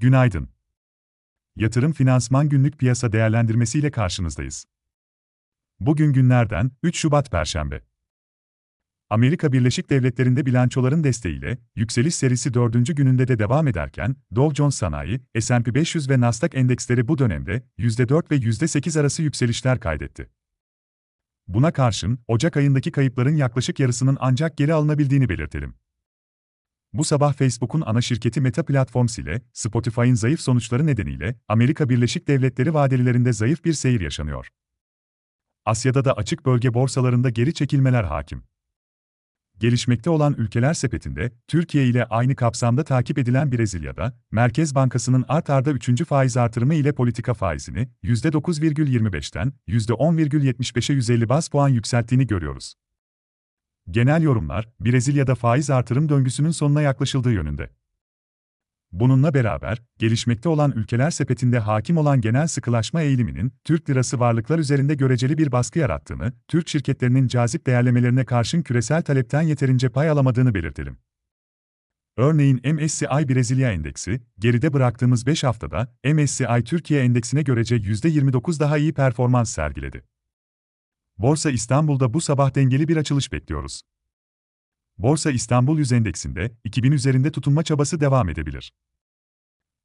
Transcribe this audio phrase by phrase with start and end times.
[0.00, 0.48] günaydın.
[1.56, 4.64] Yatırım Finansman Günlük Piyasa Değerlendirmesi ile karşınızdayız.
[5.80, 7.82] Bugün günlerden 3 Şubat Perşembe.
[9.10, 15.20] Amerika Birleşik Devletleri'nde bilançoların desteğiyle yükseliş serisi dördüncü gününde de devam ederken Dow Jones Sanayi,
[15.40, 20.30] S&P 500 ve Nasdaq endeksleri bu dönemde %4 ve %8 arası yükselişler kaydetti.
[21.48, 25.74] Buna karşın Ocak ayındaki kayıpların yaklaşık yarısının ancak geri alınabildiğini belirtelim.
[26.92, 32.74] Bu sabah Facebook'un ana şirketi Meta Platforms ile Spotify'ın zayıf sonuçları nedeniyle Amerika Birleşik Devletleri
[32.74, 34.48] vadelilerinde zayıf bir seyir yaşanıyor.
[35.64, 38.42] Asya'da da açık bölge borsalarında geri çekilmeler hakim.
[39.58, 45.70] Gelişmekte olan ülkeler sepetinde, Türkiye ile aynı kapsamda takip edilen Brezilya'da, Merkez Bankası'nın art arda
[45.70, 46.04] 3.
[46.04, 52.74] faiz artırımı ile politika faizini %9,25'ten %10,75'e 150 bas puan yükselttiğini görüyoruz.
[53.90, 57.70] Genel yorumlar, Brezilya'da faiz artırım döngüsünün sonuna yaklaşıldığı yönünde.
[58.92, 64.94] Bununla beraber, gelişmekte olan ülkeler sepetinde hakim olan genel sıkılaşma eğiliminin, Türk lirası varlıklar üzerinde
[64.94, 70.98] göreceli bir baskı yarattığını, Türk şirketlerinin cazip değerlemelerine karşın küresel talepten yeterince pay alamadığını belirtelim.
[72.16, 78.94] Örneğin MSCI Brezilya Endeksi, geride bıraktığımız 5 haftada, MSCI Türkiye Endeksine görece %29 daha iyi
[78.94, 80.02] performans sergiledi.
[81.20, 83.82] Borsa İstanbul'da bu sabah dengeli bir açılış bekliyoruz.
[84.98, 88.72] Borsa İstanbul Yüz Endeksinde 2000 üzerinde tutunma çabası devam edebilir.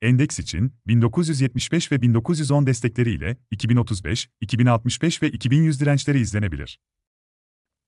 [0.02, 6.80] Endeks için 1975 ve 1910 destekleri ile 2035, 2065 ve 2100 dirençleri izlenebilir.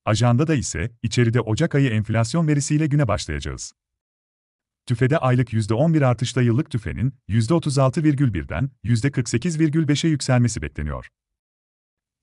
[0.06, 3.74] Ajanda da ise içeride Ocak ayı enflasyon verisiyle güne başlayacağız.
[4.86, 11.10] TÜFE'de aylık %11 artışla yıllık TÜFE'nin %36,1'den %48,5'e yükselmesi bekleniyor.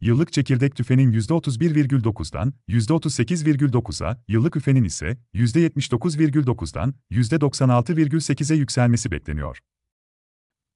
[0.04, 9.58] Yıllık çekirdek tüfenin %31,9'dan %38,9'a, yıllık üfenin ise %79,9'dan %96,8'e yükselmesi bekleniyor.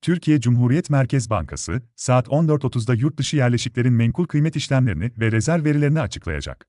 [0.02, 6.00] Türkiye Cumhuriyet Merkez Bankası, saat 14.30'da yurt dışı yerleşiklerin menkul kıymet işlemlerini ve rezerv verilerini
[6.00, 6.66] açıklayacak.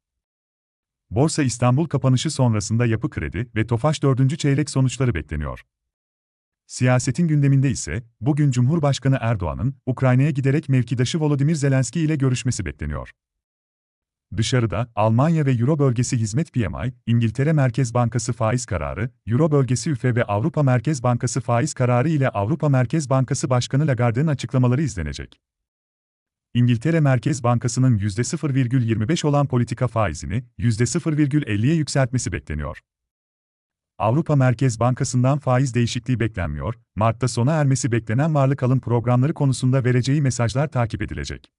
[1.10, 4.40] Borsa İstanbul kapanışı sonrasında yapı kredi ve Tofaş 4.
[4.40, 5.64] çeyrek sonuçları bekleniyor.
[6.70, 13.12] Siyasetin gündeminde ise, bugün Cumhurbaşkanı Erdoğan'ın, Ukrayna'ya giderek mevkidaşı Volodymyr Zelenski ile görüşmesi bekleniyor.
[14.38, 20.16] Dışarıda, Almanya ve Euro bölgesi hizmet PMI, İngiltere Merkez Bankası faiz kararı, Euro bölgesi üfe
[20.16, 25.40] ve Avrupa Merkez Bankası faiz kararı ile Avrupa Merkez Bankası Başkanı Lagarde'ın açıklamaları izlenecek.
[26.54, 32.80] İngiltere Merkez Bankası'nın %0,25 olan politika faizini %0,50'ye yükseltmesi bekleniyor.
[34.00, 40.22] Avrupa Merkez Bankası'ndan faiz değişikliği beklenmiyor, Mart'ta sona ermesi beklenen varlık alım programları konusunda vereceği
[40.22, 41.52] mesajlar takip edilecek.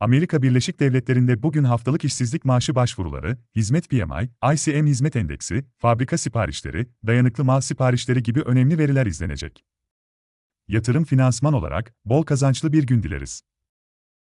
[0.00, 6.86] Amerika Birleşik Devletleri'nde bugün haftalık işsizlik maaşı başvuruları, hizmet PMI, ICM hizmet endeksi, fabrika siparişleri,
[7.06, 9.64] dayanıklı mal siparişleri gibi önemli veriler izlenecek.
[10.68, 13.42] Yatırım finansman olarak bol kazançlı bir gün dileriz.